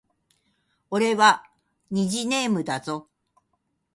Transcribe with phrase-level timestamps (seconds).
[0.89, 1.47] 俺は
[1.91, 3.07] 虹ネームだぞ